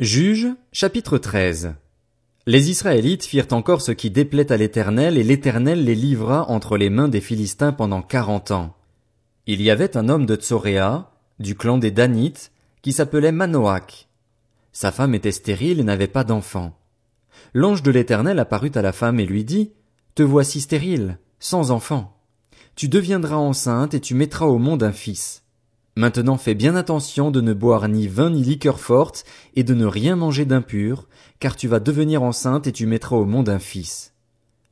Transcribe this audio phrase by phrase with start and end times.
[0.00, 1.74] Juge, chapitre 13.
[2.46, 6.88] Les Israélites firent encore ce qui déplaît à l'Éternel, et l'Éternel les livra entre les
[6.88, 8.76] mains des Philistins pendant quarante ans.
[9.48, 14.06] Il y avait un homme de Tsoréa, du clan des Danites, qui s'appelait Manoach.
[14.70, 16.78] Sa femme était stérile et n'avait pas d'enfant.
[17.52, 19.72] L'ange de l'Éternel apparut à la femme et lui dit,
[20.14, 22.16] Te voici stérile, sans enfant.
[22.76, 25.42] Tu deviendras enceinte et tu mettras au monde un fils.
[25.98, 29.24] Maintenant fais bien attention de ne boire ni vin ni liqueur forte,
[29.56, 31.08] et de ne rien manger d'impur,
[31.40, 34.12] car tu vas devenir enceinte et tu mettras au monde un fils.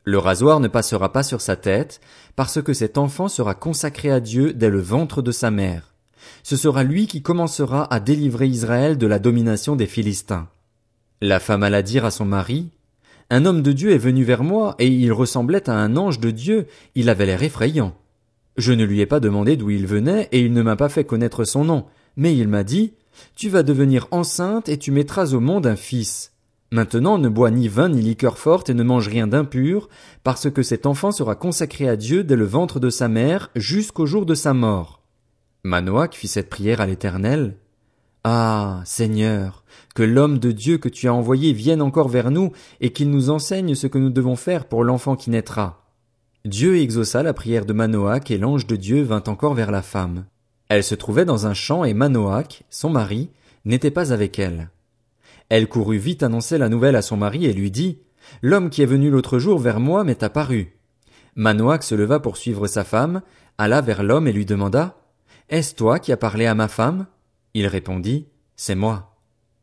[0.04, 2.01] Le rasoir ne passera pas sur sa tête,
[2.37, 5.95] parce que cet enfant sera consacré à Dieu dès le ventre de sa mère.
[6.45, 10.46] Ce sera lui qui commencera à délivrer Israël de la domination des Philistins.
[11.20, 12.70] La femme alla dire à son mari,
[13.30, 16.30] Un homme de Dieu est venu vers moi, et il ressemblait à un ange de
[16.30, 17.96] Dieu, il avait l'air effrayant.
[18.56, 21.05] Je ne lui ai pas demandé d'où il venait, et il ne m'a pas fait
[21.05, 21.84] connaître son nom,
[22.16, 22.95] mais il m'a dit,
[23.34, 26.32] Tu vas devenir enceinte et tu mettras au monde un fils.
[26.73, 29.88] Maintenant ne bois ni vin ni liqueur forte et ne mange rien d'impur,
[30.24, 34.07] parce que cet enfant sera consacré à Dieu dès le ventre de sa mère jusqu'au
[34.07, 35.02] jour de sa mort.
[35.62, 37.57] Manoach fit cette prière à l'Éternel.
[38.24, 38.82] Ah.
[38.84, 43.10] Seigneur, que l'homme de Dieu que tu as envoyé vienne encore vers nous et qu'il
[43.10, 45.85] nous enseigne ce que nous devons faire pour l'enfant qui naîtra.
[46.47, 50.27] Dieu exauça la prière de Manoach et l'ange de Dieu vint encore vers la femme.
[50.69, 53.30] Elle se trouvait dans un champ et Manoach, son mari,
[53.65, 54.71] n'était pas avec elle.
[55.49, 57.99] Elle courut vite annoncer la nouvelle à son mari et lui dit,
[58.43, 60.79] L'homme qui est venu l'autre jour vers moi m'est apparu.
[61.35, 63.23] Manoach se leva pour suivre sa femme,
[63.59, 64.94] alla vers l'homme et lui demanda,
[65.49, 67.06] Est-ce toi qui as parlé à ma femme?
[67.55, 69.17] Il répondit, C'est moi.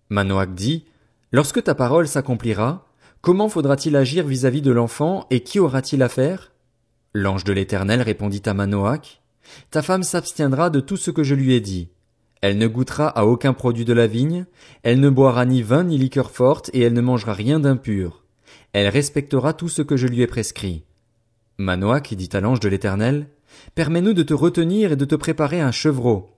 [0.09, 0.83] Manoach dit,
[1.31, 2.85] Lorsque ta parole s'accomplira,
[3.21, 6.52] comment faudra-t-il agir vis-à-vis de l'enfant et qui aura-t-il à faire?
[7.15, 9.21] L'ange de l'Éternel répondit à Manoach,
[9.69, 11.89] Ta femme s'abstiendra de tout ce que je lui ai dit.
[12.41, 14.45] Elle ne goûtera à aucun produit de la vigne,
[14.81, 18.23] elle ne boira ni vin ni liqueur forte, et elle ne mangera rien d'impur.
[18.73, 20.85] Elle respectera tout ce que je lui ai prescrit.
[21.59, 23.27] Manoach dit à l'ange de l'Éternel,
[23.75, 26.31] Permets-nous de te retenir et de te préparer un chevreau.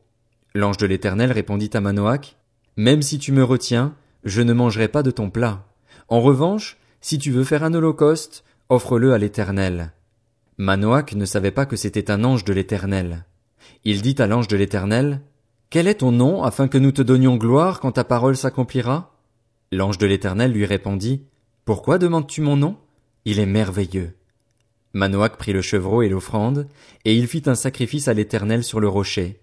[0.53, 2.35] L'ange de l'Éternel répondit à Manoach,
[2.75, 3.95] Même si tu me retiens,
[4.25, 5.63] je ne mangerai pas de ton plat.
[6.09, 9.94] En revanche, si tu veux faire un holocauste, offre-le à l'Éternel.
[10.57, 13.25] Manoach ne savait pas que c'était un ange de l'Éternel.
[13.83, 15.19] Il dit à l'ange de l'Éternel,
[15.69, 19.17] Quel est ton nom afin que nous te donnions gloire quand ta parole s'accomplira?
[19.73, 21.25] L'ange de l'Éternel lui répondit,
[21.66, 22.77] Pourquoi demandes-tu mon nom?
[23.25, 24.16] Il est merveilleux.
[24.93, 26.69] Manoach prit le chevreau et l'offrande,
[27.03, 29.41] et il fit un sacrifice à l'Éternel sur le rocher.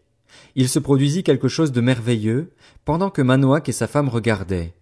[0.54, 2.52] Il se produisit quelque chose de merveilleux,
[2.86, 4.72] pendant que Manoach et sa femme regardaient.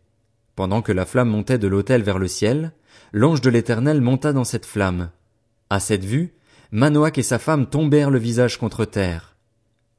[0.55, 2.73] Pendant que la flamme montait de l'autel vers le ciel,
[3.13, 5.11] l'ange de l'Éternel monta dans cette flamme.
[5.73, 6.35] À cette vue,
[6.73, 9.37] Manoach et sa femme tombèrent le visage contre terre.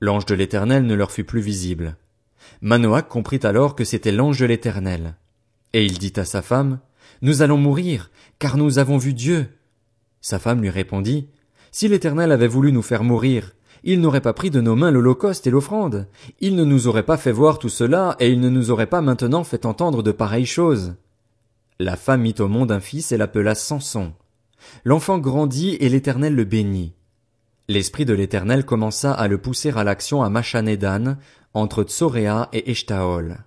[0.01, 1.95] L'ange de l'Éternel ne leur fut plus visible.
[2.61, 5.15] Manoach comprit alors que c'était l'ange de l'Éternel.
[5.71, 6.79] Et il dit à sa femme,
[7.21, 9.47] Nous allons mourir, car nous avons vu Dieu.
[10.19, 11.29] Sa femme lui répondit,
[11.71, 13.53] Si l'Éternel avait voulu nous faire mourir,
[13.85, 16.07] il n'aurait pas pris de nos mains l'holocauste et l'offrande.
[16.41, 19.01] Il ne nous aurait pas fait voir tout cela, et il ne nous aurait pas
[19.01, 20.95] maintenant fait entendre de pareilles choses.
[21.79, 24.11] La femme mit au monde un fils et l'appela Samson.
[24.83, 26.93] L'enfant grandit et l'Éternel le bénit.
[27.67, 31.17] L'Esprit de l'Éternel commença à le pousser à l'action à Machanédan,
[31.53, 33.37] entre Tsoréa et Eshtaol.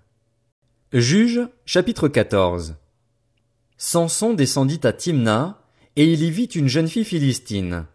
[0.93, 2.77] Juge, chapitre 14.
[3.77, 5.61] Samson descendit à Timna,
[5.97, 7.87] et il y vit une jeune fille philistine.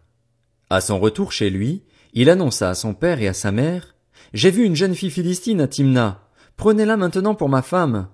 [0.68, 1.82] À son retour chez lui,
[2.12, 3.94] il annonça à son père et à sa mère,
[4.32, 6.28] J'ai vu une jeune fille philistine à Timna.
[6.56, 8.08] Prenez-la maintenant pour ma femme.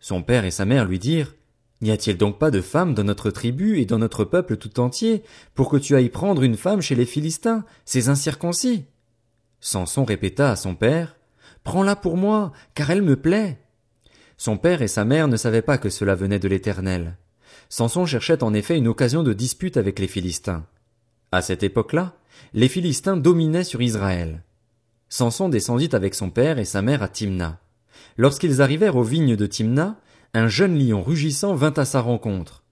[0.00, 1.34] Son père et sa mère lui dirent,
[1.80, 5.22] N'y a-t-il donc pas de femme dans notre tribu et dans notre peuple tout entier,
[5.54, 8.84] pour que tu ailles prendre une femme chez les Philistins, ces incirconcis?
[9.60, 11.16] Samson répéta à son père,
[11.64, 13.58] Prends-la pour moi, car elle me plaît.
[14.36, 17.16] Son père et sa mère ne savaient pas que cela venait de l'Éternel.
[17.70, 20.66] Samson cherchait en effet une occasion de dispute avec les Philistins.
[21.32, 22.14] À cette époque-là,
[22.52, 24.42] les Philistins dominaient sur Israël.
[25.08, 27.58] Samson descendit avec son père et sa mère à Timna.
[28.18, 29.96] Lorsqu'ils arrivèrent aux vignes de Timna,
[30.34, 32.64] un jeune lion rugissant vint à sa rencontre.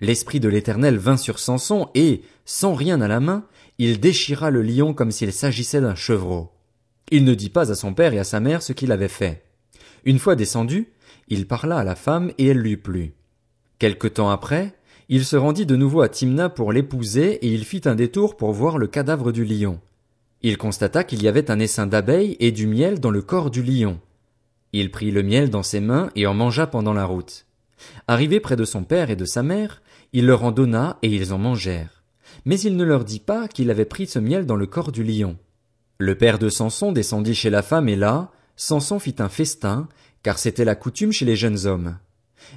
[0.00, 3.44] L'esprit de l'Éternel vint sur Samson et, sans rien à la main,
[3.78, 6.50] il déchira le lion comme s'il s'agissait d'un chevreau.
[7.10, 9.44] Il ne dit pas à son père et à sa mère ce qu'il avait fait.
[10.04, 10.88] Une fois descendu,
[11.28, 13.12] il parla à la femme et elle lui plut.
[13.78, 14.74] Quelque temps après,
[15.08, 18.52] il se rendit de nouveau à Timna pour l'épouser et il fit un détour pour
[18.52, 19.80] voir le cadavre du lion.
[20.42, 23.62] Il constata qu'il y avait un essaim d'abeilles et du miel dans le corps du
[23.62, 24.00] lion.
[24.72, 27.46] Il prit le miel dans ses mains et en mangea pendant la route.
[28.08, 29.82] Arrivé près de son père et de sa mère,
[30.12, 32.02] il leur en donna et ils en mangèrent.
[32.44, 35.04] Mais il ne leur dit pas qu'il avait pris ce miel dans le corps du
[35.04, 35.36] lion.
[35.98, 39.88] Le père de Samson descendit chez la femme et là, Samson fit un festin,
[40.22, 41.98] car c'était la coutume chez les jeunes hommes.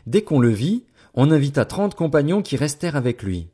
[0.08, 0.84] Dès qu'on le vit,
[1.14, 3.48] on invita trente compagnons qui restèrent avec lui.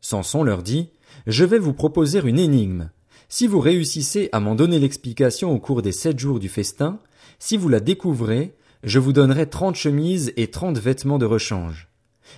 [0.00, 0.90] Samson leur dit,
[1.26, 2.90] Je vais vous proposer une énigme.
[3.28, 6.98] Si vous réussissez à m'en donner l'explication au cours des sept jours du festin,
[7.38, 11.88] si vous la découvrez, je vous donnerai trente chemises et trente vêtements de rechange.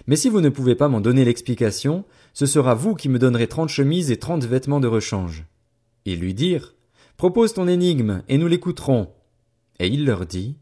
[0.06, 3.46] Mais si vous ne pouvez pas m'en donner l'explication, ce sera vous qui me donnerez
[3.46, 5.44] trente chemises et trente vêtements de rechange.
[6.04, 6.74] Ils lui dirent,
[7.16, 9.10] Propose ton énigme, et nous l'écouterons.
[9.78, 10.56] Et il leur dit,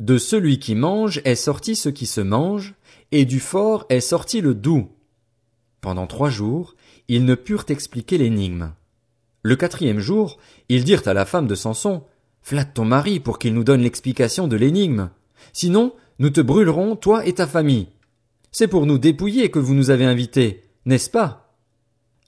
[0.00, 2.74] De celui qui mange est sorti ce qui se mange,
[3.12, 4.88] et du fort est sorti le doux.
[5.80, 6.74] Pendant trois jours,
[7.08, 8.72] ils ne purent expliquer l'énigme.
[9.42, 10.38] Le quatrième jour,
[10.68, 12.02] ils dirent à la femme de Samson,
[12.44, 15.08] Flatte ton mari pour qu'il nous donne l'explication de l'énigme.
[15.54, 17.88] Sinon, nous te brûlerons, toi et ta famille.
[18.52, 21.56] C'est pour nous dépouiller que vous nous avez invités, n'est-ce pas?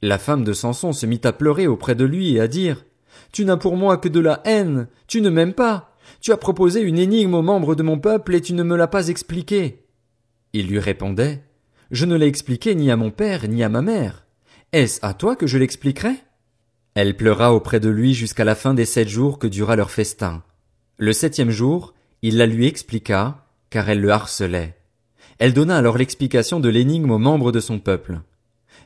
[0.00, 2.86] La femme de Samson se mit à pleurer auprès de lui et à dire,
[3.30, 5.94] Tu n'as pour moi que de la haine, tu ne m'aimes pas.
[6.22, 8.88] Tu as proposé une énigme aux membres de mon peuple et tu ne me l'as
[8.88, 9.84] pas expliquée.
[10.54, 11.42] Il lui répondait,
[11.90, 14.24] Je ne l'ai expliqué ni à mon père ni à ma mère.
[14.72, 16.14] Est-ce à toi que je l'expliquerai?
[16.96, 20.42] Elle pleura auprès de lui jusqu'à la fin des sept jours que dura leur festin.
[20.96, 24.78] Le septième jour, il la lui expliqua, car elle le harcelait.
[25.38, 28.20] Elle donna alors l'explication de l'énigme aux membres de son peuple.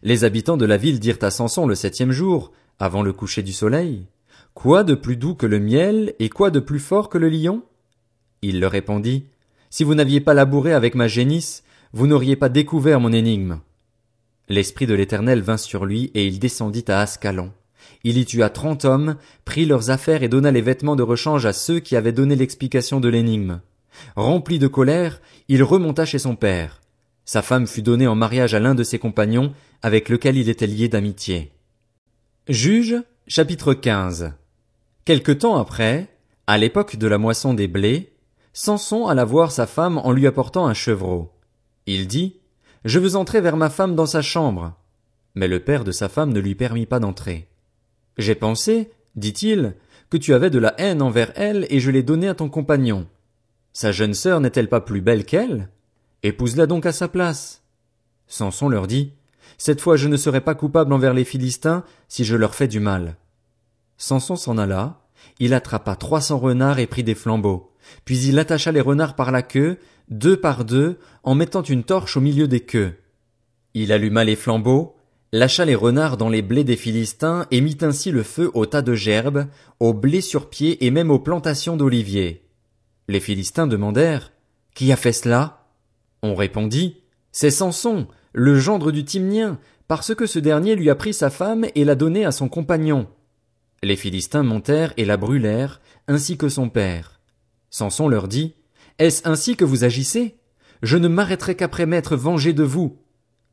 [0.03, 3.53] Les habitants de la ville dirent à Samson le septième jour, avant le coucher du
[3.53, 4.09] soleil,
[4.55, 7.63] Quoi de plus doux que le miel et quoi de plus fort que le lion?
[8.43, 9.27] Il leur répondit,
[9.71, 11.63] Si vous n'aviez pas labouré avec ma génisse,
[11.93, 13.61] vous n'auriez pas découvert mon énigme.
[14.49, 17.53] L'esprit de l'Éternel vint sur lui et il descendit à Ascalon.
[18.03, 21.53] Il y tua trente hommes, prit leurs affaires et donna les vêtements de rechange à
[21.53, 23.61] ceux qui avaient donné l'explication de l'énigme.
[24.17, 26.81] Rempli de colère, il remonta chez son père.
[27.25, 29.53] Sa femme fut donnée en mariage à l'un de ses compagnons,
[29.83, 31.53] avec lequel il était lié d'amitié.
[32.49, 34.33] Juge, chapitre 15.
[35.05, 36.09] Quelque temps après,
[36.47, 38.13] à l'époque de la moisson des blés,
[38.53, 41.33] Samson alla voir sa femme en lui apportant un chevreau.
[41.87, 42.41] Il dit,
[42.85, 44.75] Je veux entrer vers ma femme dans sa chambre.
[45.35, 47.50] Mais le père de sa femme ne lui permit pas d'entrer.
[48.21, 49.75] J'ai pensé, dit-il,
[50.11, 53.07] que tu avais de la haine envers elle et je l'ai donnée à ton compagnon.
[53.73, 55.71] Sa jeune sœur n'est-elle pas plus belle qu'elle?
[56.23, 57.63] Épouse-la donc à sa place.
[58.27, 59.15] Samson leur dit,
[59.57, 62.79] Cette fois je ne serai pas coupable envers les Philistins si je leur fais du
[62.79, 63.17] mal.
[63.97, 65.01] Samson s'en alla,
[65.39, 67.73] il attrapa trois cents renards et prit des flambeaux,
[68.05, 69.79] puis il attacha les renards par la queue,
[70.11, 72.95] deux par deux, en mettant une torche au milieu des queues.
[73.73, 74.97] Il alluma les flambeaux,
[75.33, 78.83] lâcha les renards dans les blés des Philistins et mit ainsi le feu aux tas
[78.83, 79.47] de gerbes,
[79.79, 82.45] aux blés sur pied et même aux plantations d'oliviers.
[83.09, 84.33] Les Philistins demandèrent,
[84.75, 85.69] Qui a fait cela?
[86.23, 91.15] On répondit, C'est Samson, le gendre du Timnien, parce que ce dernier lui a pris
[91.15, 93.09] sa femme et l'a donnée à son compagnon.
[93.83, 97.21] Les Philistins montèrent et la brûlèrent, ainsi que son père.
[97.71, 98.55] Samson leur dit,
[98.99, 100.37] Est-ce ainsi que vous agissez?
[100.83, 102.99] Je ne m'arrêterai qu'après m'être vengé de vous.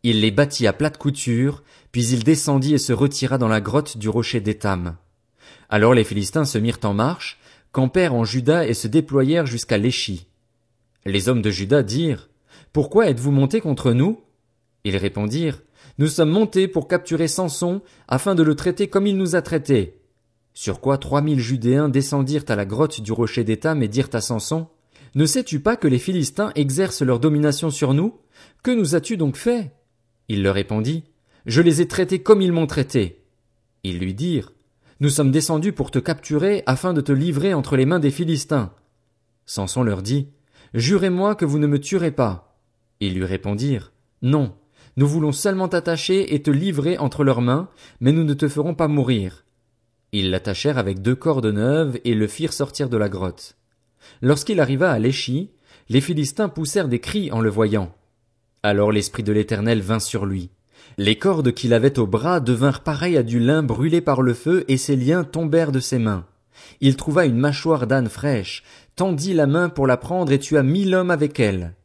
[0.10, 3.98] Il les battit à plate couture, puis il descendit et se retira dans la grotte
[3.98, 4.96] du rocher d'Étam.
[5.68, 7.42] Alors les Philistins se mirent en marche,
[7.74, 10.28] campèrent en Juda et se déployèrent jusqu'à Léchi.
[11.04, 12.30] Les hommes de Juda dirent,
[12.72, 14.22] Pourquoi êtes-vous montés contre nous?
[14.86, 15.62] Ils répondirent,
[15.98, 20.00] Nous sommes montés pour capturer Samson, afin de le traiter comme il nous a traités.
[20.54, 24.22] Sur quoi trois mille Judéens descendirent à la grotte du rocher d'Étam et dirent à
[24.22, 24.70] Samson,
[25.16, 28.16] Ne sais-tu pas que les Philistins exercent leur domination sur nous?
[28.64, 29.74] Que nous as-tu donc fait?
[30.30, 31.04] Il leur répondit,
[31.46, 33.24] Je les ai traités comme ils m'ont traité.
[33.84, 34.54] Ils lui dirent,
[35.00, 38.74] Nous sommes descendus pour te capturer afin de te livrer entre les mains des Philistins.
[39.46, 40.30] Samson leur dit,
[40.74, 42.60] Jurez-moi que vous ne me tuerez pas.
[43.00, 44.56] Ils lui répondirent, Non,
[44.98, 47.70] nous voulons seulement t'attacher et te livrer entre leurs mains,
[48.02, 49.46] mais nous ne te ferons pas mourir.
[50.12, 53.58] Ils l'attachèrent avec deux cordes neuves et le firent sortir de la grotte.
[54.22, 55.52] Lorsqu'il arriva à Léchi,
[55.90, 57.94] les Philistins poussèrent des cris en le voyant.
[58.64, 60.50] Alors l'Esprit de l'Éternel vint sur lui.
[60.98, 64.66] Les cordes qu'il avait au bras devinrent pareilles à du lin brûlé par le feu,
[64.68, 66.26] et ses liens tombèrent de ses mains.
[66.82, 68.64] Il trouva une mâchoire d'âne fraîche,
[68.96, 71.76] tendit la main pour la prendre et tua mille hommes avec elle.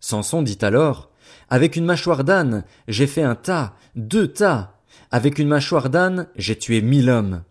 [0.00, 1.10] Samson dit alors,
[1.50, 4.78] Avec une mâchoire d'âne, j'ai fait un tas, deux tas.
[5.10, 7.42] Avec une mâchoire d'âne, j'ai tué mille hommes.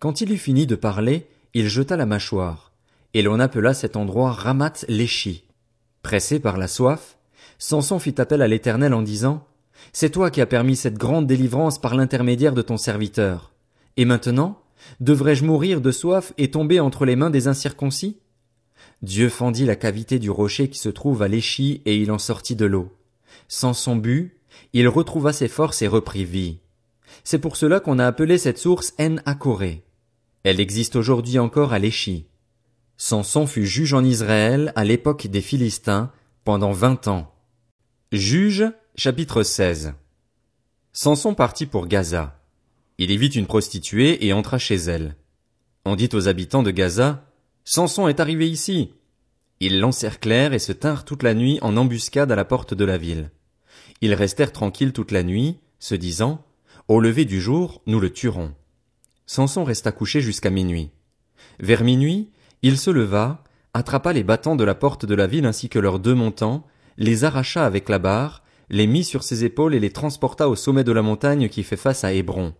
[0.00, 2.72] Quand il eut fini de parler, il jeta la mâchoire,
[3.14, 5.44] et l'on appela cet endroit Ramat Léchi.
[6.02, 7.16] Pressé par la soif,
[7.64, 9.46] Samson fit appel à l'Éternel en disant,
[9.92, 13.52] C'est toi qui as permis cette grande délivrance par l'intermédiaire de ton serviteur.
[13.96, 14.60] Et maintenant,
[14.98, 18.18] devrais-je mourir de soif et tomber entre les mains des incirconcis?
[19.02, 22.56] Dieu fendit la cavité du rocher qui se trouve à l'échi et il en sortit
[22.56, 22.92] de l'eau.
[23.46, 24.36] Samson but,
[24.72, 26.58] il retrouva ses forces et reprit vie.
[27.22, 29.84] C'est pour cela qu'on a appelé cette source En Akoré.
[30.42, 32.26] Elle existe aujourd'hui encore à l'échi.
[32.96, 36.10] Samson fut juge en Israël à l'époque des Philistins
[36.42, 37.31] pendant vingt ans.
[38.12, 39.94] Juge, chapitre 16.
[40.92, 42.38] Samson partit pour Gaza.
[42.98, 45.16] Il y vit une prostituée et entra chez elle.
[45.86, 47.24] On dit aux habitants de Gaza,
[47.64, 48.92] Samson est arrivé ici.
[49.60, 52.98] Ils l'encerclèrent et se tinrent toute la nuit en embuscade à la porte de la
[52.98, 53.30] ville.
[54.02, 56.44] Ils restèrent tranquilles toute la nuit, se disant,
[56.88, 58.52] Au lever du jour, nous le tuerons.
[59.24, 60.90] Samson resta couché jusqu'à minuit.
[61.60, 62.28] Vers minuit,
[62.60, 63.42] il se leva,
[63.72, 67.24] attrapa les battants de la porte de la ville ainsi que leurs deux montants, les
[67.24, 70.92] arracha avec la barre, les mit sur ses épaules et les transporta au sommet de
[70.92, 72.54] la montagne qui fait face à Hébron.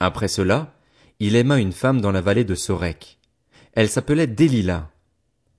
[0.00, 0.74] Après cela,
[1.20, 3.18] il aima une femme dans la vallée de Sorek.
[3.72, 4.90] Elle s'appelait Délila.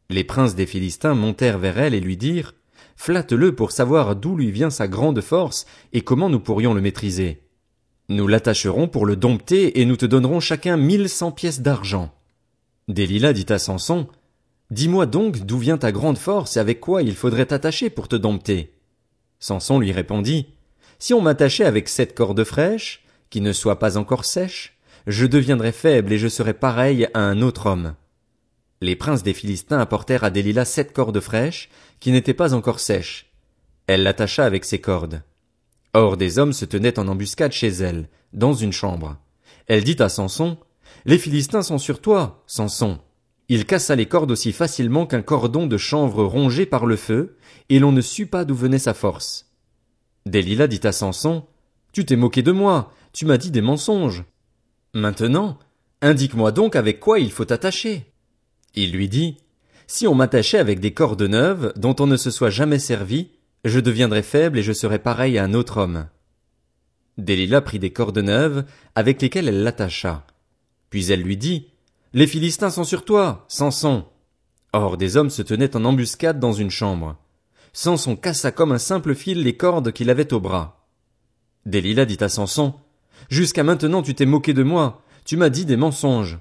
[0.09, 2.53] Les princes des Philistins montèrent vers elle et lui dirent,
[2.95, 7.41] Flatte-le pour savoir d'où lui vient sa grande force et comment nous pourrions le maîtriser.
[8.07, 12.13] Nous l'attacherons pour le dompter et nous te donnerons chacun mille cent pièces d'argent.
[12.87, 14.07] Délila dit à Samson,
[14.72, 18.15] Dis-moi donc d'où vient ta grande force et avec quoi il faudrait t'attacher pour te
[18.15, 18.74] dompter.
[19.39, 20.48] Samson lui répondit,
[20.98, 25.72] Si on m'attachait avec sept cordes fraîches, qui ne soient pas encore sèches, je deviendrais
[25.72, 27.93] faible et je serais pareil à un autre homme.
[28.81, 31.69] Les princes des Philistins apportèrent à Délila sept cordes fraîches,
[32.00, 33.31] qui n'étaient pas encore sèches.
[33.88, 35.22] Elle l'attacha avec ses cordes.
[35.93, 39.17] Or des hommes se tenaient en embuscade chez elle, dans une chambre.
[39.67, 40.57] Elle dit à Samson,
[41.05, 43.00] les Philistins sont sur toi, Samson.
[43.47, 47.37] Il cassa les cordes aussi facilement qu'un cordon de chanvre rongé par le feu,
[47.69, 49.51] et l'on ne sut pas d'où venait sa force.
[50.25, 51.45] Delilah dit à Samson,
[51.93, 54.23] Tu t'es moqué de moi, tu m'as dit des mensonges.
[54.93, 55.59] Maintenant,
[56.01, 58.11] indique-moi donc avec quoi il faut t'attacher.
[58.73, 59.37] Il lui dit,
[59.85, 63.29] Si on m'attachait avec des cordes neuves, dont on ne se soit jamais servi,
[63.63, 66.07] je deviendrais faible et je serais pareil à un autre homme.
[67.17, 70.25] Delilah prit des cordes neuves, avec lesquelles elle l'attacha.
[70.89, 71.67] Puis elle lui dit,
[72.15, 74.05] Les Philistins sont sur toi, Samson.
[74.72, 77.17] Or des hommes se tenaient en embuscade dans une chambre.
[77.74, 80.88] Samson cassa comme un simple fil les cordes qu'il avait au bras.
[81.65, 82.74] Delilah dit à Samson,
[83.29, 86.39] Jusqu'à maintenant tu t'es moqué de moi, tu m'as dit des mensonges.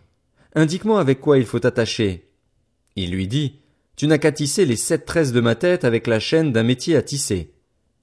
[0.54, 2.30] Indique-moi avec quoi il faut t'attacher.
[2.94, 3.56] Il lui dit,
[3.96, 6.94] Tu n'as qu'à tisser les sept tresses de ma tête avec la chaîne d'un métier
[6.94, 7.52] à tisser.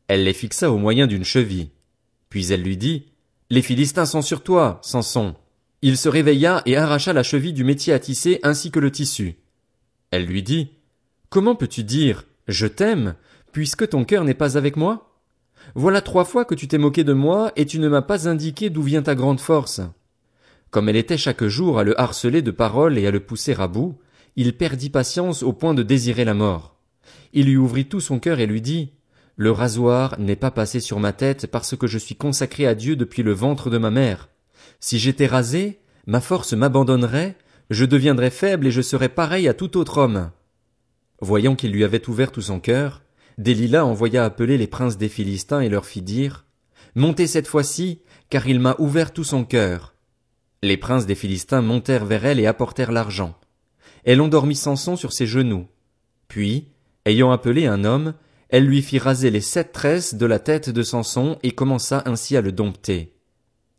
[0.10, 1.70] Elle les fixa au moyen d'une cheville.
[2.28, 3.06] Puis elle lui dit,
[3.50, 5.36] Les Philistins sont sur toi, Samson.
[5.84, 9.38] Il se réveilla et arracha la cheville du métier à tisser ainsi que le tissu.
[10.12, 10.70] Elle lui dit,
[11.30, 13.16] Comment peux-tu dire, je t'aime,
[13.52, 15.18] puisque ton cœur n'est pas avec moi?
[15.74, 18.70] Voilà trois fois que tu t'es moqué de moi et tu ne m'as pas indiqué
[18.70, 19.82] d'où vient ta grande force.
[20.70, 23.68] Comme elle était chaque jour à le harceler de paroles et à le pousser à
[23.68, 23.98] bout,
[24.36, 26.76] il perdit patience au point de désirer la mort.
[27.34, 28.92] Il lui ouvrit tout son cœur et lui dit,
[29.36, 32.96] Le rasoir n'est pas passé sur ma tête parce que je suis consacré à Dieu
[32.96, 34.30] depuis le ventre de ma mère.
[34.82, 37.38] Si j'étais rasé, ma force m'abandonnerait,
[37.70, 40.32] je deviendrais faible et je serais pareil à tout autre homme.
[41.22, 43.04] Voyant qu'il lui avait ouvert tout son cœur,
[43.38, 46.46] Delilah envoya appeler les princes des Philistins et leur fit dire,
[46.96, 49.94] Montez cette fois-ci, car il m'a ouvert tout son cœur.
[50.64, 53.40] Les princes des Philistins montèrent vers elle et apportèrent l'argent.
[54.04, 55.68] Elle endormit Samson sur ses genoux.
[56.28, 56.70] Puis,
[57.06, 58.16] ayant appelé un homme,
[58.50, 62.36] elle lui fit raser les sept tresses de la tête de Samson et commença ainsi
[62.36, 63.14] à le dompter.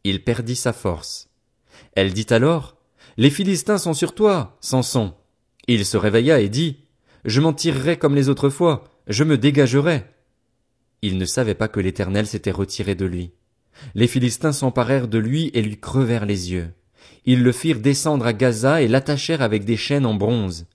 [0.05, 1.29] Il perdit sa force.
[1.95, 2.77] Elle dit alors,
[3.17, 5.15] Les Philistins sont sur toi, Samson.
[5.69, 6.79] Il se réveilla et dit,
[7.25, 10.05] Je m'en tirerai comme les autres fois, je me dégagerai.
[11.03, 13.33] Il ne savait pas que l'Éternel s'était retiré de lui.
[13.95, 16.71] Les Philistins s'emparèrent de lui et lui crevèrent les yeux.
[17.25, 20.67] Ils le firent descendre à Gaza et l'attachèrent avec des chaînes en bronze.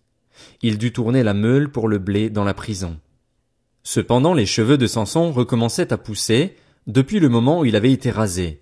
[0.62, 3.00] Il dut tourner la meule pour le blé dans la prison.
[3.84, 6.56] Cependant les cheveux de Samson recommençaient à pousser,
[6.88, 8.62] depuis le moment où il avait été rasé.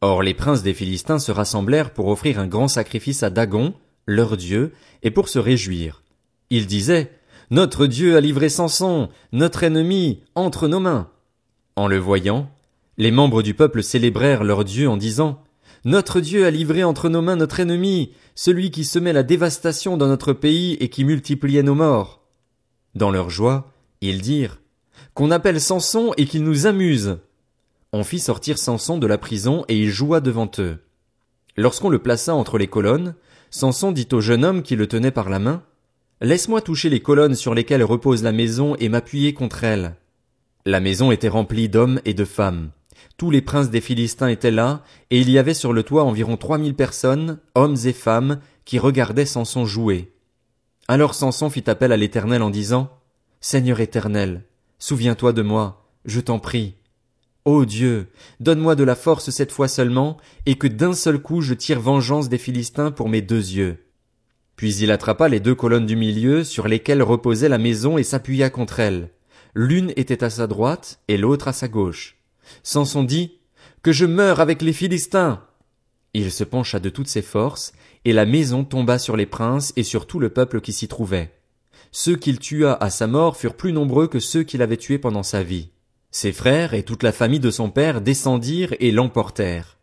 [0.00, 3.74] Or les princes des Philistins se rassemblèrent pour offrir un grand sacrifice à Dagon,
[4.06, 6.02] leur dieu, et pour se réjouir.
[6.50, 7.10] Ils disaient,
[7.50, 11.10] Notre dieu a livré Samson, notre ennemi, entre nos mains.
[11.74, 12.48] En le voyant,
[12.96, 15.42] les membres du peuple célébrèrent leur dieu en disant,
[15.84, 20.06] Notre dieu a livré entre nos mains notre ennemi, celui qui semait la dévastation dans
[20.06, 22.22] notre pays et qui multipliait nos morts.
[22.94, 24.60] Dans leur joie, ils dirent,
[25.14, 27.18] Qu'on appelle Samson et qu'il nous amuse.
[27.92, 30.78] On fit sortir Samson de la prison et il joua devant eux.
[31.56, 33.14] Lorsqu'on le plaça entre les colonnes,
[33.50, 35.62] Samson dit au jeune homme qui le tenait par la main,
[36.20, 39.94] Laisse-moi toucher les colonnes sur lesquelles repose la maison et m'appuyer contre elles.
[40.66, 42.70] La maison était remplie d'hommes et de femmes.
[43.16, 46.36] Tous les princes des Philistins étaient là, et il y avait sur le toit environ
[46.36, 50.12] trois mille personnes, hommes et femmes, qui regardaient Samson jouer.
[50.88, 52.90] Alors Samson fit appel à l'Éternel en disant,
[53.40, 54.42] Seigneur éternel,
[54.80, 56.74] souviens-toi de moi, je t'en prie.
[57.50, 58.08] Ô Dieu,
[58.40, 62.28] donne-moi de la force cette fois seulement, et que d'un seul coup je tire vengeance
[62.28, 63.86] des Philistins pour mes deux yeux.
[64.54, 68.50] Puis il attrapa les deux colonnes du milieu sur lesquelles reposait la maison et s'appuya
[68.50, 69.08] contre elles.
[69.54, 72.18] L'une était à sa droite et l'autre à sa gauche.
[72.62, 73.38] Samson dit,
[73.82, 75.42] Que je meure avec les Philistins!
[76.12, 77.72] Il se pencha de toutes ses forces,
[78.04, 81.32] et la maison tomba sur les princes et sur tout le peuple qui s'y trouvait.
[81.92, 85.22] Ceux qu'il tua à sa mort furent plus nombreux que ceux qu'il avait tués pendant
[85.22, 85.70] sa vie.
[86.10, 89.76] Ses frères et toute la famille de son père descendirent et l'emportèrent.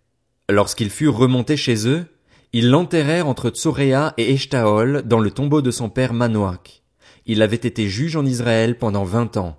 [0.50, 2.05] Lorsqu'ils furent remontés chez eux,
[2.51, 6.82] ils l'enterrèrent entre Tsoréa et Eshtaol dans le tombeau de son père Manoach.
[7.25, 9.58] Il avait été juge en Israël pendant vingt ans.